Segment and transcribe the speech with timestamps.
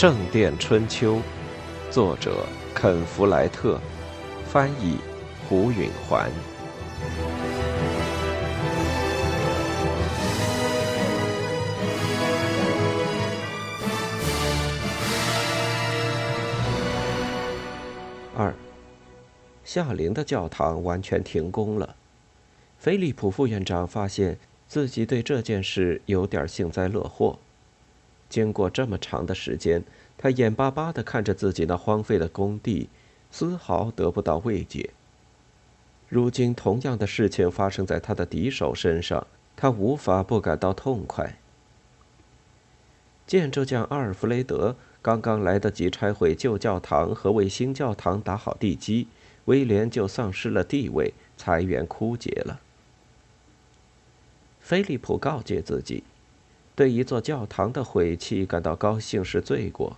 [0.00, 1.16] 圣殿春秋》，
[1.90, 3.80] 作者肯·弗莱特，
[4.46, 4.96] 翻译
[5.48, 6.30] 胡允环。
[18.36, 18.54] 二，
[19.64, 21.96] 夏灵的教堂完全停工了。
[22.78, 24.38] 菲利普副院长发现
[24.68, 27.36] 自己对这件事有点幸灾乐祸。
[28.30, 29.82] 经过这么长的时间，
[30.20, 32.88] 他眼巴巴地看着自己那荒废的工地，
[33.30, 34.90] 丝毫得不到慰藉。
[36.08, 41.38] 如今同样的事情发生在他的敌手身上，他无法不感到痛快。
[43.26, 49.06] 建筑匠阿尔弗雷德刚刚来得及拆毁旧教堂和为新教堂打好地基，
[49.44, 52.60] 威廉就丧失了地位，财源枯竭了。
[54.60, 56.02] 菲利普告诫自己，
[56.74, 59.96] 对一座教堂的毁弃感到高兴是罪过。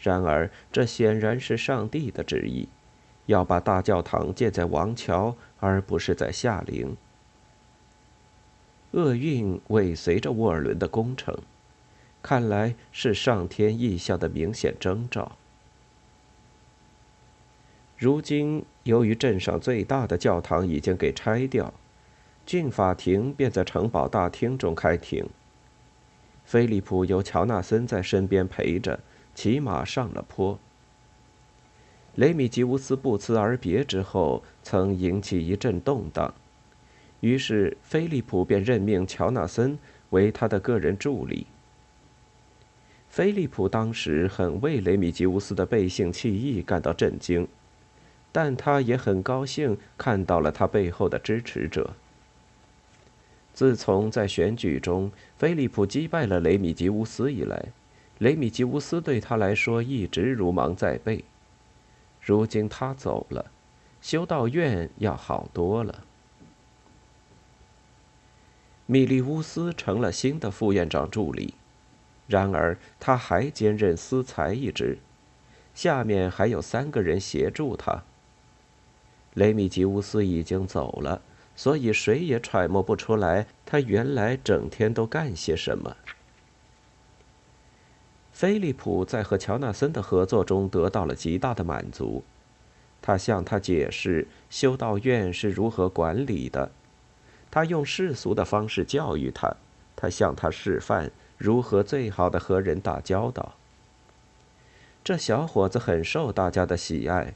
[0.00, 2.68] 然而，这显然是上帝的旨意，
[3.26, 6.96] 要把大教堂建在王桥，而不是在夏陵。
[8.92, 11.36] 厄运尾随着沃尔伦的工程，
[12.22, 15.32] 看来是上天意象的明显征兆。
[17.96, 21.74] 如今，由于镇上最大的教堂已经给拆掉。
[22.46, 25.28] 郡法庭便在城堡大厅中开庭。
[26.46, 29.00] 菲利普由乔纳森在身边陪着，
[29.38, 30.58] 骑马上了坡。
[32.16, 36.34] 雷米吉乌斯不辞而别之后，曾引起一阵动荡，
[37.20, 39.78] 于是菲利普便任命乔纳森
[40.10, 41.46] 为他的个人助理。
[43.08, 47.46] 菲利普当时很为雷米吉乌斯的背信弃义感到震惊，
[48.32, 51.94] 但他也很高兴看到了他背后的支持者。
[53.54, 57.66] 自从在选举中菲利普击败了雷米吉乌斯以来，
[58.18, 61.24] 雷米吉乌斯对他来说一直如芒在背。
[62.20, 63.50] 如今他走了，
[64.00, 66.04] 修道院要好多了。
[68.86, 71.54] 米利乌斯成了新的副院长助理，
[72.26, 74.98] 然而他还兼任司财一职，
[75.74, 78.02] 下面还有三个人协助他。
[79.34, 81.22] 雷米吉乌斯已经走了。
[81.54, 85.96] 所以谁也揣摩不出来，他原来整天都干些什么。
[88.38, 92.22] 菲利普在和乔纳森的合作中得到了极大的满足，
[93.02, 96.70] 他向他解释修道院是如何管理的，
[97.50, 99.56] 他用世俗的方式教育他，
[99.96, 103.56] 他向他示范如何最好的和人打交道。
[105.02, 107.34] 这小伙子很受大家的喜爱，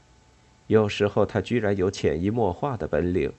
[0.67, 3.33] 有时候他居然有潜移默化的本领。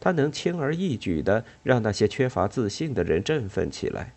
[0.00, 4.14] 他能轻而易举地让那些缺乏自信的人振奋起来，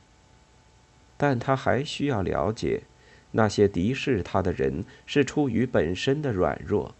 [1.21, 2.81] 但他还需要了解，
[3.29, 6.95] 那些敌视他的人是出于本身的软弱。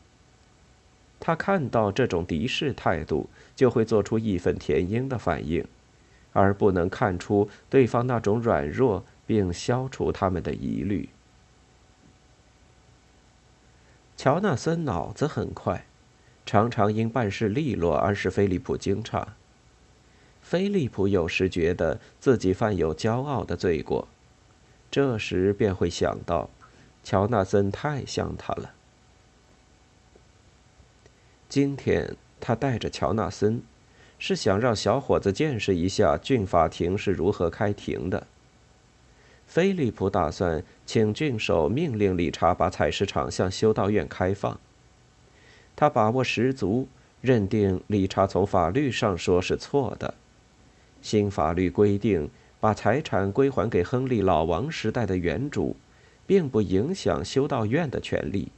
[1.20, 5.66] 他看到这种敌视态度，就会做出义愤填膺的反应，
[6.34, 11.10] 而不能看出对方那种软弱，并消除他们的疑虑。
[14.16, 15.86] 乔纳森脑子很快。
[16.46, 19.26] 常常因办事利落而使菲利普惊诧。
[20.42, 24.08] 菲利普有时觉得自己犯有骄傲的罪过，
[24.90, 26.50] 这时便会想到，
[27.04, 28.72] 乔纳森太像他了。
[31.48, 33.62] 今天他带着乔纳森，
[34.20, 38.28] 是想让小伙子见识一下郡法庭是如何开庭的。
[39.48, 44.60] 菲利普打算请郡守命令理查把采石场向修道院开放。
[45.76, 46.88] 他把握十足，
[47.20, 50.14] 认定理查从法律上说是错的。
[51.02, 52.30] 新法律规定，
[52.60, 55.76] 把财产归还给亨利老王时代的原主，
[56.26, 58.50] 并不影响修道院的权利。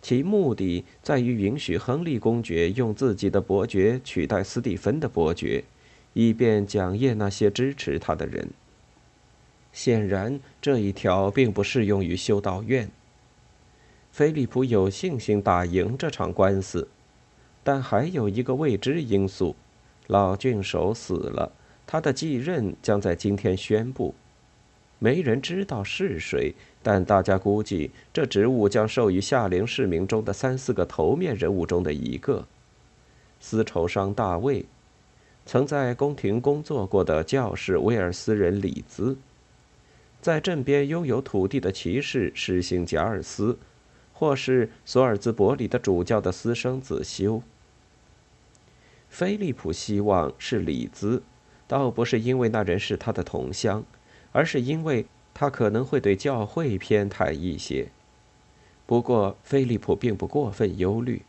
[0.00, 5.64] 其目的在于允许亨利公爵用自己的伯爵取代斯蒂芬的伯爵，
[6.12, 8.48] 以便奖业那些支持他的人。
[9.72, 12.88] 显然，这一条并不适用于修道院。
[14.10, 16.88] 菲利普有信心打赢这场官司，
[17.62, 19.54] 但还有一个未知因素：
[20.08, 21.52] 老郡守死了，
[21.86, 24.14] 他的继任将在今天宣布。
[24.98, 32.44] 没人知道是谁，但大家估计这职务将授予夏陵市民中的三四个头面人物中的一个——
[33.38, 34.66] 丝绸商大卫，
[35.46, 39.16] 曾在宫廷工作过的教士威尔斯人里兹，
[40.20, 43.58] 在镇边拥有土地的骑士施行贾尔斯。
[44.12, 47.40] 或是索尔兹伯里的主教的私生子修。
[49.08, 51.22] 菲利普希望是里兹，
[51.66, 53.84] 倒不是因为那人是他的同乡，
[54.32, 57.88] 而是因为他可能会对教会偏袒一些。
[58.86, 61.22] 不过，菲利普并不过分忧虑，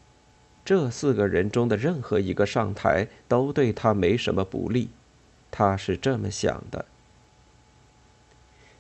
[0.64, 4.90] 这四个人中的任何一个上台都对他没什么不利，
[5.52, 6.86] 他是这么想的。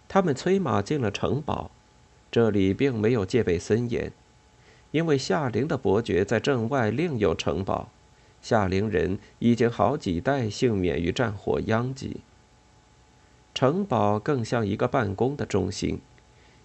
[0.07, 1.71] 他们催马进了城堡，
[2.31, 4.11] 这里并没有戒备森严，
[4.91, 7.89] 因为夏灵的伯爵在镇外另有城堡，
[8.41, 12.21] 夏陵人已经好几代幸免于战火殃及。
[13.53, 15.99] 城堡更像一个办公的中心，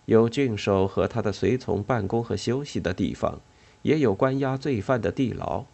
[0.04, 3.40] 有郡守和他的随从办公和休息的地方，
[3.82, 5.64] 也有关押罪犯的地牢。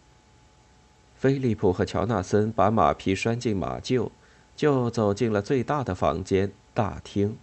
[1.15, 4.09] 菲利普和乔纳森把马匹拴进马厩，
[4.55, 7.37] 就走进了最大的房间——大厅。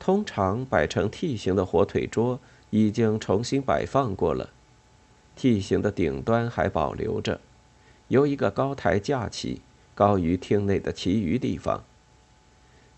[0.00, 2.40] 通常摆成 T 形的火腿桌
[2.70, 4.50] 已经重新摆放过了
[5.38, 7.40] ，T 形的顶端还保留着，
[8.08, 9.62] 由一个高台架起。
[9.94, 11.82] 高于厅内的其余地方，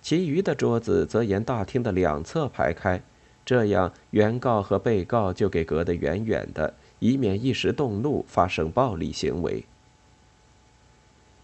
[0.03, 3.01] 其余的桌子则沿大厅的两侧排开，
[3.43, 9.65] 这样原告和被告就给隔得远远的，以免一时动怒发生暴力行为。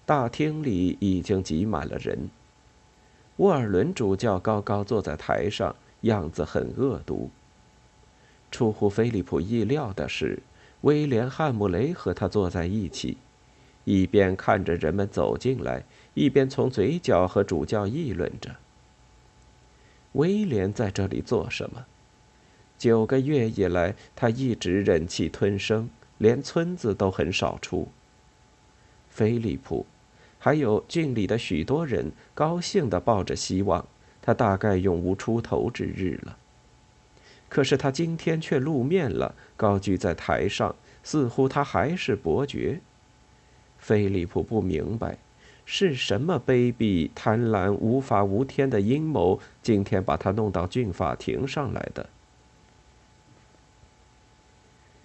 [0.04, 2.28] 大厅里已经挤满了人，
[3.36, 7.30] 沃尔伦主教高高坐在台上，样子很恶毒。
[8.50, 10.40] 出乎菲利普意料的是，
[10.86, 13.16] 威廉·汉姆雷和他坐在一起。
[13.82, 15.84] 一边看着人们走进来，
[16.14, 18.54] 一边从嘴角和主教议论着
[20.14, 21.86] ：“威廉在这里做什么？
[22.78, 27.88] 九个月以来，他一直忍气吞声，连村子都很少出。
[29.08, 29.86] 菲利普，
[30.38, 33.84] 还有郡里的许多人，高兴地抱着希望，
[34.22, 36.36] 他大概永无出头之日了。
[37.56, 42.80] 可是他今天却露面了，高举在台上，似乎他还是伯爵。”
[43.80, 45.16] 菲利普不明白，
[45.64, 52.10] 是什么卑鄙、贪婪、无法无天的阴谋，今天把他弄到郡法庭上来的。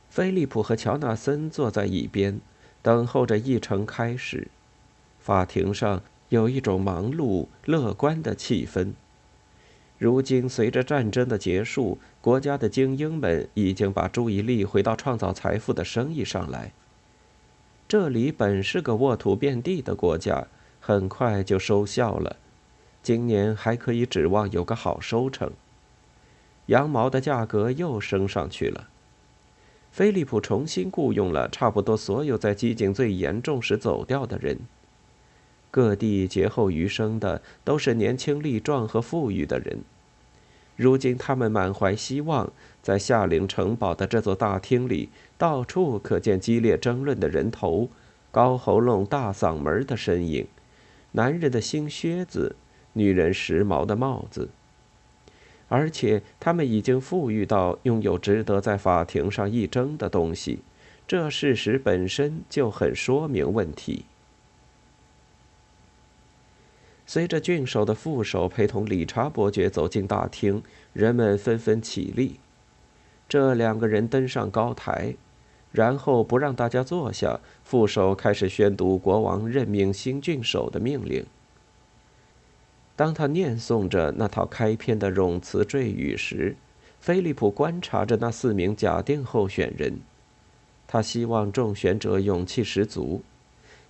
[0.10, 2.42] 菲利普和乔纳森坐在一边，
[2.82, 4.50] 等候着议程开始。
[5.22, 8.92] 法庭上有一种忙碌、乐观的气氛。
[10.02, 16.72] 如今，随着战争的结束，国家的精英们已经把注意力回到创造财富的生意上来。
[17.88, 20.48] 这里本是个沃土遍地的国家，
[20.80, 22.38] 很快就收效了。
[23.04, 25.52] 今年还可以指望有个好收成。
[26.66, 28.88] 羊毛的价格又升上去了。
[29.92, 34.58] 菲利普重新雇佣了差不多所有在饥馑最严重时走掉的人。
[35.72, 39.80] 各地劫后余生的都是年轻力壮和富裕的人。
[40.76, 42.52] 如今他们满怀希望，
[42.84, 45.10] 在夏陵城堡的这座大厅里。
[45.38, 47.90] 到处可见激烈争论的人头，
[48.32, 50.46] 高喉咙、大嗓门的身影，
[51.14, 52.56] 男人的新靴子，
[52.94, 54.50] 女人时髦的帽子。
[55.68, 60.60] 而且他们已经富裕到拥有值得在法庭上一争的东西，
[61.08, 64.06] 这事实本身就很说明问题。
[67.14, 72.40] 随着郡守的副手陪同理查伯爵走进大厅，人们纷纷起立。
[73.28, 75.16] 这两个人登上高台。
[75.74, 81.26] 然后不让大家坐下，副手开始宣读国王任命新郡守的命令。
[82.96, 86.56] 当他念诵着那套开篇的冗词赘语时，
[87.02, 90.00] 菲利普观察着那四名假定候选人。
[90.88, 93.22] 他希望众选者勇气十足，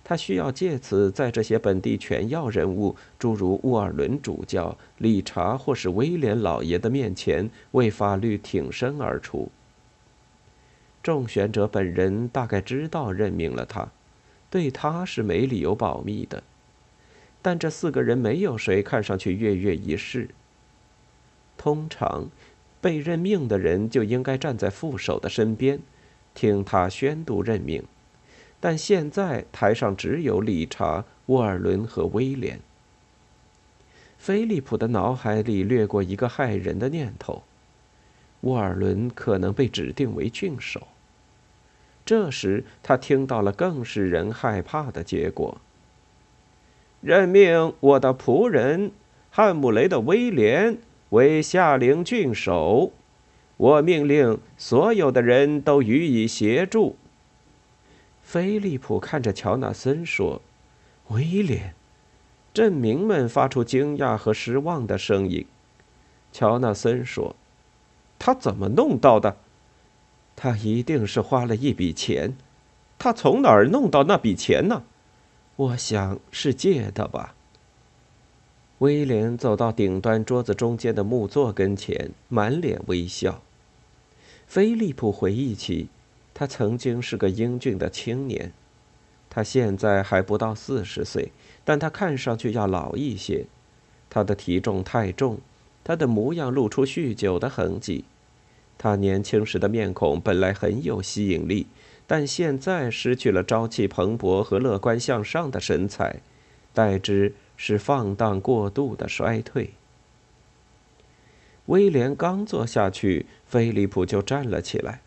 [0.04, 9.50] 他需要借此在这些本地权要人物，诸如沃尔伦主教、理查或是威廉老爷的面前，为法律挺身而出。
[11.02, 13.88] 众选者本人大概知道任命了他，
[14.50, 16.42] 对他是没理由保密的。
[17.40, 20.28] 但这四个人没有谁看上去跃跃一试。
[21.56, 22.28] 通常，
[22.80, 25.80] 被任命的人就应该站在副手的身边，
[26.34, 27.84] 听他宣读任命。
[28.62, 32.60] 但现在台上只有理查、沃尔伦和威廉。
[34.16, 37.42] 菲利普的脑海里掠过一个害人的念头：
[38.42, 40.86] 沃尔伦可能被指定为郡守。
[42.06, 45.60] 这时，他听到了更使人害怕的结果：
[47.00, 48.92] 任命我的仆人
[49.30, 50.78] 汉姆雷的威廉
[51.08, 52.92] 为夏陵郡守。
[53.56, 56.94] 我命令所有的人都予以协助。
[58.22, 60.40] 菲利普看着乔纳森说
[61.08, 61.74] ：“威廉。”
[62.54, 65.46] 镇民们发出惊讶和失望的声音。
[66.32, 67.34] 乔纳森说
[68.18, 69.36] ：“他怎么弄到的？”
[70.36, 72.36] 他一定是花了一笔钱，
[72.98, 74.82] 他从哪儿弄到那笔钱呢？
[75.56, 77.34] 我想是借的吧。
[78.78, 83.42] 威廉走到顶端桌子中间的木座跟前，满脸微笑。
[84.46, 85.88] 菲利普回忆起，
[86.34, 88.52] 他曾经是个英俊的青年，
[89.30, 91.32] 他现在还不到四十岁，
[91.64, 93.46] 但他看上去要老一些。
[94.10, 95.38] 他的体重太重，
[95.82, 98.04] 他的模样露出酗酒的痕迹。
[98.78, 101.66] 他年轻时的面孔本来很有吸引力，
[102.06, 106.20] 但现在失去了朝气蓬勃和乐观向上的神采，
[106.72, 107.34] 代之。
[107.54, 109.70] 是放荡过度的衰退。
[111.66, 115.00] 威廉刚坐下去，菲利普就站了起来，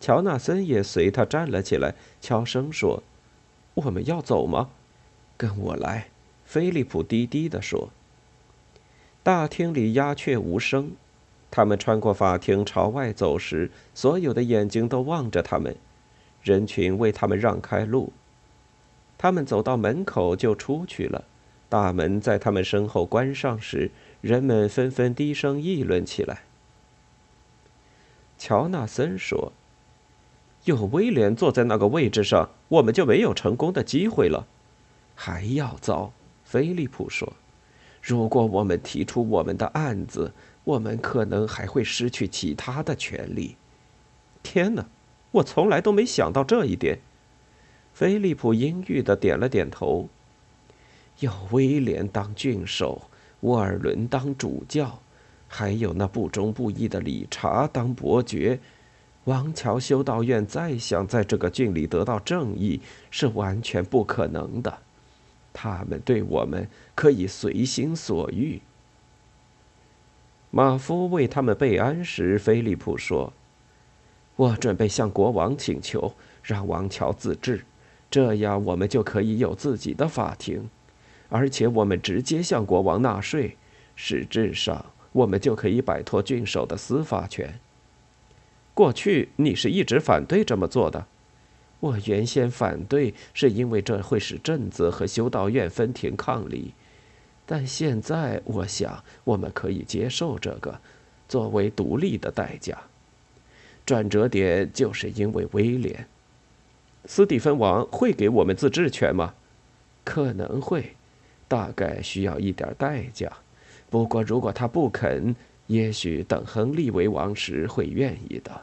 [0.00, 3.02] 乔纳森也随他站了起来，悄声说
[3.74, 4.70] ：“我们要走吗
[5.36, 6.08] ？”“跟我来。”
[6.44, 7.90] 菲利普低低地说。
[9.22, 10.92] 大厅里鸦雀无声。
[11.50, 15.74] 他们穿过法庭朝外走时，所有的眼睛都望着他们，
[16.42, 18.12] 人群为他们让开路。
[19.18, 21.24] 他们走到门口就出去了。
[21.68, 26.42] 大门在他们身后关上时，人们纷纷低声议论起来。
[28.38, 29.52] 乔纳森说
[30.66, 34.46] ：“有威廉坐在那个位置上，我们就没有成功的机会了。”
[35.14, 36.12] 还要糟，
[36.44, 37.32] 菲利普说
[38.02, 40.32] ：“如果我们提出我们的案子，
[40.64, 43.56] 我们可能还会失去其他的权利。”
[44.42, 44.86] 天哪，
[45.30, 46.98] 我从来都没想到这一点。
[47.94, 50.08] 菲利普阴郁的点了点头。
[51.20, 53.02] 有威廉当郡守，
[53.40, 55.00] 沃尔伦当主教，
[55.48, 58.58] 还有那不忠不义的理查当伯爵，
[59.26, 62.80] 王桥修道院再想在这个郡里得到正义
[63.10, 64.78] 是完全不可能的。
[65.52, 68.60] 他们对我们可以随心所欲。
[70.50, 73.32] 马夫为他们备安时，菲利普说
[74.36, 76.14] ：“我准备向国王请求，
[76.44, 77.64] 让王桥自治，
[78.08, 80.70] 这样我们就可以有自己的法庭。”
[81.28, 83.56] 而且我们直接向国王纳税，
[83.96, 87.58] 实质上我们就可以摆脱郡守的司法权。
[88.76, 91.06] 过去你是一直反对这么做的，
[91.80, 96.74] 我原先反对是因为这会使镇子和修道院分庭抗礼，
[97.46, 100.78] 但现在我想我们可以接受这个，
[101.26, 102.76] 作为独立的代价。
[103.86, 106.06] 转折点就是因为威廉，
[107.06, 109.32] 斯蒂芬王会给我们自治权吗？
[110.04, 110.92] 可能会。
[111.48, 113.32] 大概需要一点代价，
[113.88, 115.34] 不过如果他不肯，
[115.66, 118.62] 也许等亨利为王时会愿意的。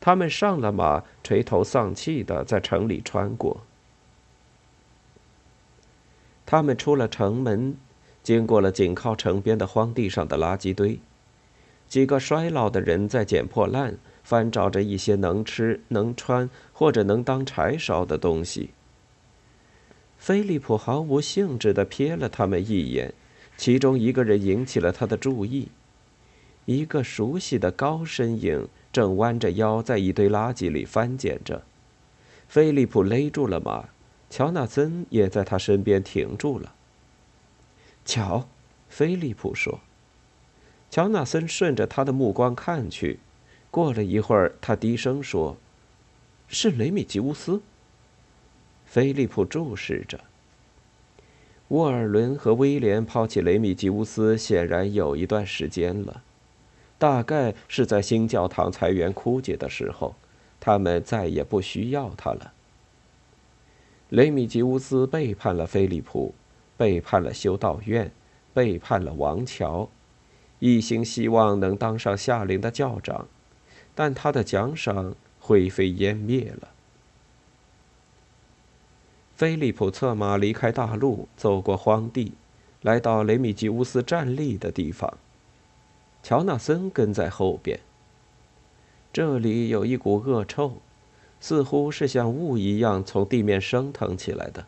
[0.00, 3.60] 他们上了马，垂头丧气的在城里穿过。
[6.44, 7.76] 他们出了城门，
[8.22, 11.00] 经过了紧靠城边的荒地上的垃圾堆，
[11.88, 18.70] 几个衰老的人在捡破烂，翻找着一些能吃、能穿或者能当柴烧的东西。
[20.16, 23.12] 菲利普毫无兴致地瞥了他们一眼，
[23.56, 25.68] 其中一个人引起了他的注意。
[26.66, 31.62] 一个熟悉的高身影正弯着腰在一堆垃圾里翻捡着。
[32.48, 33.88] 菲利普勒住了马，
[34.30, 36.74] 乔纳森也在他身边停住了。
[38.04, 38.48] 瞧，
[38.88, 39.80] 菲利普说。
[40.90, 43.18] 乔纳森顺着他的目光看去，
[43.70, 45.56] 过了一会儿，他低声说
[46.48, 47.60] ：“是雷米吉乌斯。”
[48.86, 50.20] 菲利普注视着。
[51.68, 56.22] 沃尔伦和威廉抛弃雷米吉乌斯，显然有一段时间了，
[56.96, 60.14] 大概是在新教堂财源枯竭的时候，
[60.60, 62.52] 他们再也不需要他了。
[64.10, 66.32] 雷米吉乌斯背叛了菲利普，
[66.76, 68.12] 背叛了修道院，
[68.54, 69.88] 背叛了王乔，
[70.60, 73.26] 一心希望能当上夏令的教长，
[73.96, 76.68] 但他的奖赏灰飞烟灭了。
[79.36, 82.32] 菲利普策马离开大路，走过荒地，
[82.80, 85.12] 来到雷米吉乌斯站立的地方。
[86.22, 87.78] 乔纳森跟在后边。
[89.12, 90.78] 这里有一股恶臭，
[91.38, 94.64] 似乎是像雾一样从地面升腾起来的。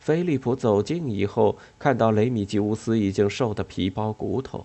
[0.00, 4.64] 菲利普走近以后，看到雷米吉乌斯已经瘦得皮包骨头，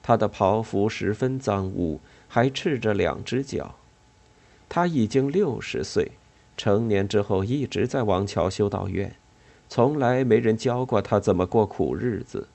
[0.00, 3.74] 他的袍服十分脏污，还赤着两只脚。
[4.68, 6.12] 他已经六十岁。
[6.60, 9.16] 成年之后一直在王桥修道院，
[9.70, 12.48] 从来没人教过他怎么过苦日子。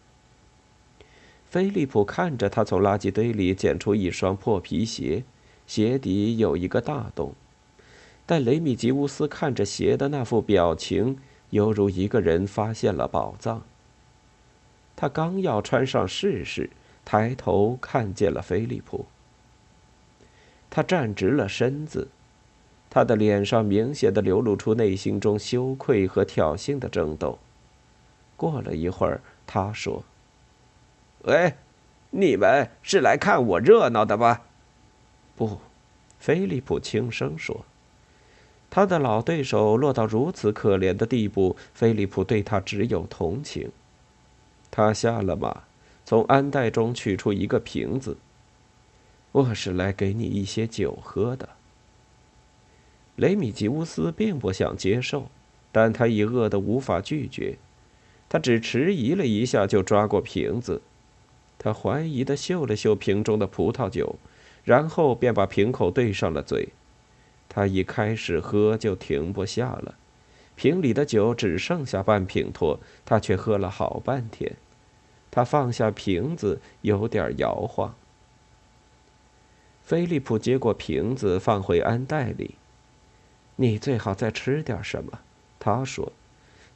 [1.50, 5.24] 菲利普看着他从垃圾堆里捡出一双破皮鞋，
[5.66, 7.34] 鞋底有一个大洞，
[8.28, 11.18] 但雷米吉乌斯看着鞋的那副表情，
[11.50, 13.64] 犹如一个人发现了宝藏。
[14.96, 16.70] 他刚要穿上试试，
[17.04, 19.08] 抬头看见了菲利普。
[20.70, 22.10] 他站直了身子。
[22.96, 27.38] 他的脸上明显的流露出内心中羞愧和挑衅的争斗。
[28.38, 30.02] 过了一会儿，他说
[31.24, 31.56] ：“喂，
[32.12, 34.44] 你们是来看我热闹的吧
[35.36, 35.60] ？”“不。”
[36.20, 37.66] 菲利普轻声说。
[38.70, 43.74] 他的老对手落到如此可怜的地步，菲利普对他只有同情。
[44.72, 45.64] 他下了马，
[46.06, 48.16] 从鞍袋中取出一个瓶子。
[49.34, 51.50] 我是来给你一些酒喝的。
[53.16, 55.30] 雷米吉乌斯并不想接受，
[55.72, 57.58] 但他已饿得无法拒绝。
[58.28, 60.82] 他只迟疑了一下，就抓过瓶子。
[61.58, 64.18] 他怀疑地嗅了嗅瓶中的葡萄酒，
[64.64, 66.70] 然后便把瓶口对上了嘴。
[67.48, 69.96] 他一开始喝就停不下了，
[70.56, 74.58] 瓶里的酒只剩下半瓶托，他却喝了好半天。
[75.32, 77.96] 他放下瓶子，有点摇晃。
[79.82, 82.56] 菲利普接过瓶子，放回鞍袋里。
[83.58, 85.20] 你最好再吃点什么，
[85.60, 86.12] 他说。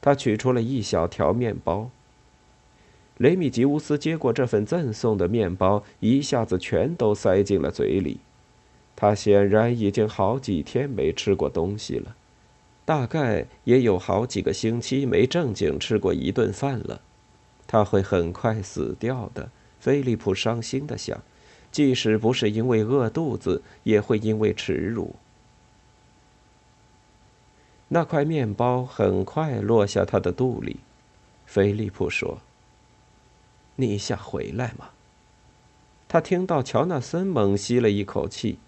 [0.02, 1.90] 他取出了一小条面包。
[3.18, 8.20] 雷米吉乌斯接过这份赠送的面包，一下子全都塞进了嘴里。
[8.96, 12.16] 他显然已经好几天没吃过东西了，
[12.86, 17.02] 大概也有好几个星期没正经吃过一顿饭了。
[17.66, 21.22] 他会很快死掉的，菲利普伤心地想。
[21.70, 25.14] 即使不是因为饿肚子，也会因为耻辱。
[27.92, 30.76] 那块面包很快落下他的肚里。
[31.44, 32.38] 菲利普说
[33.76, 34.90] ：“你想回来吗？”
[36.08, 38.58] 他听到乔纳森猛吸了一口气。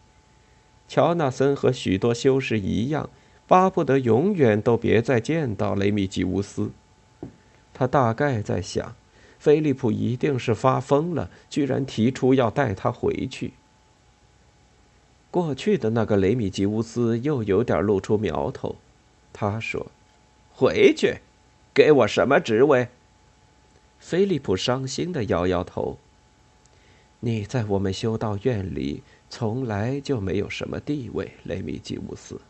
[0.88, 3.08] 乔纳森和许多修士一样，
[3.46, 6.70] 巴不得永远都别再见到雷米吉乌斯。
[7.72, 8.94] 他大概在想。
[9.38, 13.54] 菲利普一定是发疯了，居然提出要带他回去。
[15.32, 18.76] 过去的那个雷米吉乌斯又有点露出苗头，
[19.32, 19.90] 他说
[20.54, 21.18] ：“回去，
[21.72, 22.88] 给我什么职位？”
[23.98, 25.98] 菲利普伤心的摇摇头
[27.20, 32.40] ：“你在我们修道院里从来就没有什么地位，雷米吉乌斯，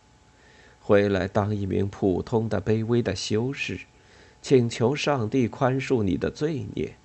[0.80, 3.80] 回来当一名普通的、卑微的修士。”
[4.42, 6.96] 请求上帝宽恕你的罪孽，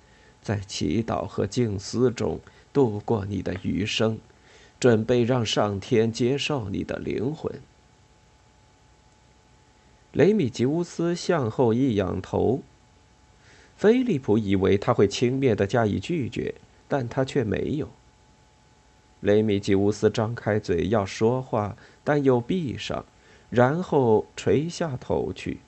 [0.42, 2.40] 在祈祷和静思中
[2.72, 4.18] 度过你的余生，
[4.80, 7.60] 准备让上天接受你的灵魂。
[10.12, 12.62] 雷米吉乌斯向后一仰头，
[13.76, 16.54] 菲利普以为他会轻蔑的加以拒绝，
[16.88, 17.88] 但他却没有。
[19.20, 23.04] 雷米吉乌斯张开嘴要说话，但又闭上，
[23.50, 25.58] 然后垂下头去。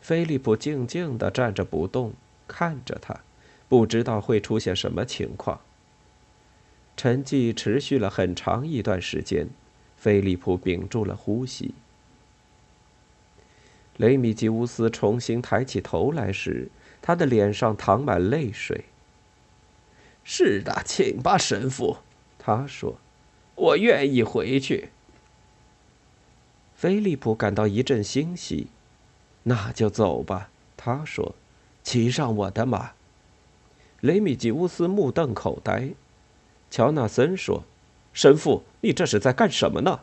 [0.00, 2.12] 菲利普静静地站着不动，
[2.46, 3.20] 看着他，
[3.68, 5.60] 不知道会出现什么情况。
[6.96, 9.48] 沉寂持续了很长一段时间，
[9.96, 11.74] 菲利普屏住了呼吸。
[13.98, 16.70] 雷米吉乌斯重新抬起头来时，
[17.02, 18.86] 他的脸上淌满泪水。
[20.24, 21.98] “是的，请吧，神父。”
[22.38, 22.96] 他说
[23.54, 24.88] ，“我愿意回去。”
[26.74, 28.68] 菲利普感到一阵欣喜。
[29.42, 31.34] 那就走吧，他说
[31.82, 32.92] ：“骑上我的马。”
[34.00, 35.90] 雷米吉乌斯目瞪口呆。
[36.70, 37.64] 乔纳森说
[38.12, 40.00] ：“神父，你这是在干什么呢？”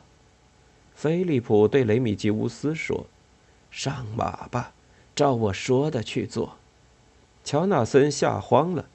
[0.95, 3.05] 菲利普对雷米吉乌斯说
[3.75, 4.71] ：“上马吧，
[5.13, 6.55] 照我说的去做。”
[7.43, 8.85] 乔纳森吓慌了。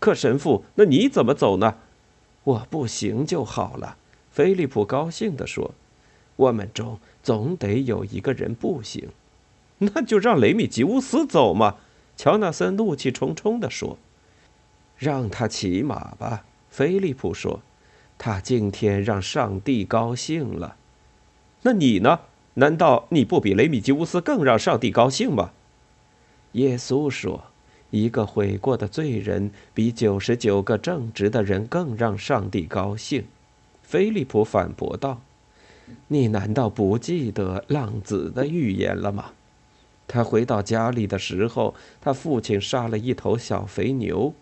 [0.00, 1.76] 可神父，那你怎么走呢？
[2.42, 3.96] 我不行就好了。
[4.32, 5.72] 菲利普高兴地说
[6.34, 9.08] ：“我们中总得有一个人不行。”
[9.78, 11.76] 那就让雷米吉乌斯走嘛！
[12.16, 13.96] 乔纳森怒气冲冲地说
[14.98, 17.60] ：“让他骑马吧。”菲利普说
[18.18, 20.76] ：“他今天让上帝高兴了。”
[21.62, 22.20] 那你呢？
[22.58, 25.50] 难道你不比雷米吉乌斯更让上帝高兴吗？
[26.52, 27.44] 耶稣说
[27.90, 33.26] ：“一个悔过的罪人比九十九个正直的人更让上帝高兴。”
[33.84, 35.20] 菲利普反驳道
[36.08, 39.32] ：“你难道不记得浪子的预言了吗？”
[40.08, 44.32] 他回到家里的时候，他父亲杀了一头小肥牛。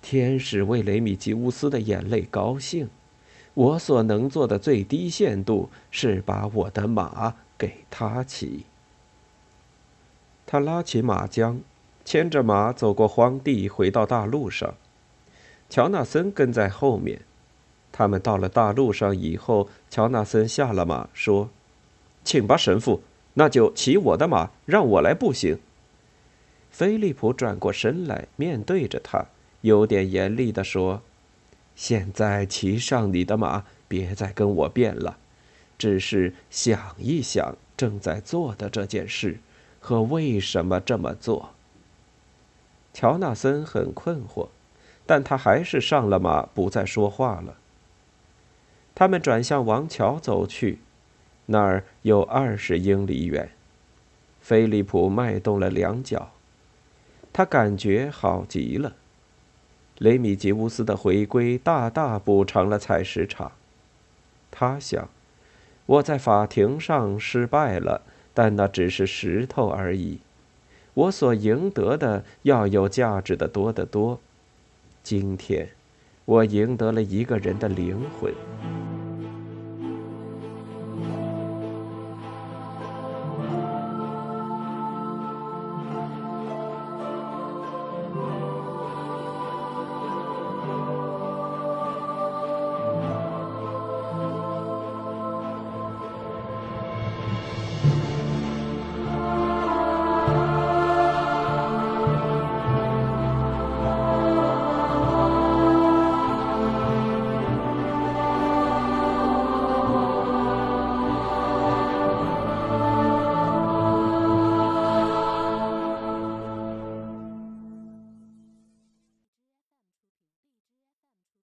[0.00, 2.88] 天使为雷米吉乌斯的眼泪高兴。
[3.58, 8.66] 我所能做的最低限度是把我的马给他骑。
[10.46, 11.58] 他拉起马缰，
[12.04, 14.74] 牵着马走过荒地，回到大路上。
[15.68, 17.22] 乔纳森跟在后面。
[17.90, 21.50] 他们到了大路上以后，乔纳森下了马，说
[22.22, 23.02] ：“请吧，神父。”
[23.34, 25.58] 那就骑我的马，让我来步行。
[26.70, 29.26] 菲利普转过身来，面对着他，
[29.62, 31.02] 有点严厉地说
[31.78, 35.16] ：“现在骑上你的马，别再跟我辩了，
[35.78, 39.38] 只是想一想正在做的这件事，
[39.78, 41.50] 和为什么这么做。
[42.92, 44.48] 乔纳森很困惑，
[45.06, 47.56] 但他还是上了马，不再说话了。
[48.96, 50.80] 他们转向王桥走去，
[51.46, 53.50] 那儿有二十英里远。
[54.40, 56.32] 菲利普迈动了两脚，
[57.32, 58.96] 他感觉好极了。
[59.98, 63.52] 雷米吉乌斯的回归大大补偿了采石场。
[64.50, 65.08] 他想，
[65.86, 70.20] 我在法庭上失败了，但那只是石头而已。
[70.94, 74.18] 我所赢得的要有价值的多得多。
[75.02, 75.68] 今天，
[76.24, 78.32] 我赢得了一个人的灵魂。